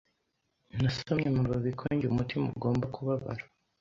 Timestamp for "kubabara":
2.95-3.43